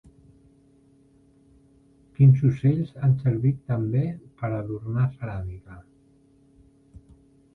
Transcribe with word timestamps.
Quins 2.19 2.41
ocells 2.47 2.95
han 3.07 3.13
servit 3.25 3.61
també 3.73 4.01
per 4.41 4.51
adornar 4.61 5.05
ceràmica? 5.19 5.77